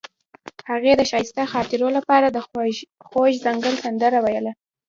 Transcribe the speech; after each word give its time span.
هغې 0.69 0.93
د 0.97 1.01
ښایسته 1.09 1.43
خاطرو 1.53 1.87
لپاره 1.97 2.27
د 2.29 2.37
خوږ 3.09 3.33
ځنګل 3.45 3.75
سندره 3.83 4.19
ویله. 4.21 4.51